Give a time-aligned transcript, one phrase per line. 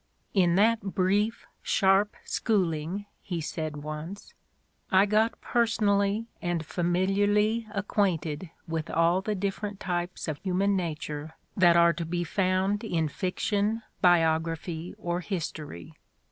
[0.33, 4.33] "In that brief, sharp schooling," he said once,
[4.91, 11.77] "I got personally and familiarly acquainted with all the different types of human nature that
[11.77, 15.93] are to be found in fiction, biography or history.